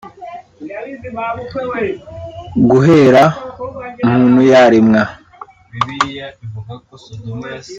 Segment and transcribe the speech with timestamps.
[2.69, 3.23] Guhera
[4.09, 5.03] muntu yaremwa